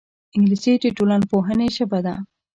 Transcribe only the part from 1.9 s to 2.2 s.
ده